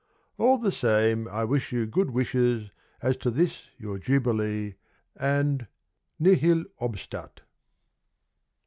All 0.39 0.57
the 0.57 0.71
same, 0.71 1.27
I 1.27 1.43
wish 1.45 1.71
you 1.71 1.85
good 1.85 2.09
wishes 2.09 2.71
As 3.03 3.15
to 3.17 3.29
this 3.29 3.67
your 3.77 3.99
Jubilee 3.99 4.73
And 5.15 5.67
Nihil 6.17 6.65
obstat. 6.81 7.41